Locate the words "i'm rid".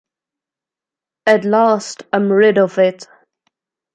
2.11-2.57